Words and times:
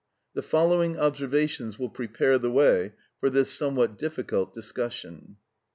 The 0.33 0.41
following 0.41 0.97
observations 0.97 1.77
will 1.77 1.91
prepare 1.91 2.39
the 2.39 2.49
way 2.49 2.93
for 3.19 3.29
this 3.29 3.51
somewhat 3.51 3.99
difficult 3.99 4.51
discussion. 4.51 5.35